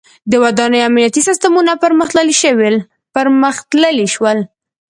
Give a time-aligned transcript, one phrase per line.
[0.31, 2.35] •د ودانیو امنیتي سیستمونه پرمختللي
[4.15, 4.37] شول.